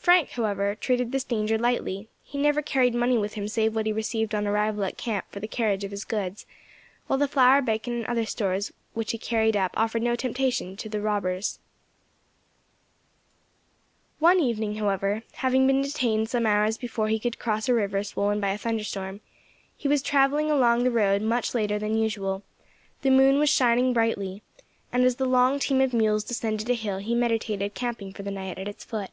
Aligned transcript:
Frank, 0.00 0.30
however, 0.30 0.74
treated 0.74 1.12
this 1.12 1.22
danger 1.22 1.56
lightly; 1.56 2.08
he 2.24 2.36
never 2.36 2.62
carried 2.62 2.96
money 2.96 3.16
with 3.16 3.34
him 3.34 3.46
save 3.46 3.76
what 3.76 3.86
he 3.86 3.92
received 3.92 4.34
on 4.34 4.44
arrival 4.44 4.82
at 4.82 4.98
camp 4.98 5.24
for 5.30 5.38
the 5.38 5.46
carriage 5.46 5.84
of 5.84 5.92
his 5.92 6.04
goods, 6.04 6.46
while 7.06 7.18
the 7.20 7.28
flour, 7.28 7.62
bacon, 7.62 7.92
and 7.98 8.06
other 8.06 8.26
stores 8.26 8.72
which 8.92 9.12
he 9.12 9.18
carried 9.18 9.56
up 9.56 9.70
offered 9.76 10.02
no 10.02 10.16
temptation 10.16 10.76
to 10.78 10.88
the 10.88 11.00
robbers. 11.00 11.60
[Illustration: 14.20 14.20
THE 14.20 14.24
ATTACK 14.24 14.24
ON 14.24 14.26
THE 14.26 14.26
GOLD 14.26 14.34
ESCORT.] 14.34 14.36
One 14.36 14.40
evening, 14.50 14.74
however, 15.20 15.22
having 15.34 15.66
been 15.68 15.82
detained 15.82 16.28
some 16.28 16.46
hours 16.46 16.76
before 16.76 17.06
he 17.06 17.20
could 17.20 17.38
cross 17.38 17.68
a 17.68 17.74
river 17.74 18.02
swollen 18.02 18.40
by 18.40 18.48
a 18.50 18.58
thunderstorm, 18.58 19.20
he 19.76 19.86
was 19.86 20.02
travelling 20.02 20.50
along 20.50 20.82
the 20.82 20.90
road 20.90 21.22
much 21.22 21.54
later 21.54 21.78
than 21.78 21.96
usual; 21.96 22.42
the 23.02 23.10
moon 23.12 23.38
was 23.38 23.48
shining 23.50 23.92
brightly, 23.92 24.42
and 24.92 25.04
as 25.04 25.16
the 25.16 25.24
long 25.24 25.60
team 25.60 25.80
of 25.80 25.94
mules 25.94 26.24
descended 26.24 26.68
a 26.68 26.74
hill 26.74 26.98
he 26.98 27.14
meditated 27.14 27.74
camping 27.74 28.12
for 28.12 28.24
the 28.24 28.32
night 28.32 28.58
at 28.58 28.66
its 28.66 28.82
foot. 28.82 29.10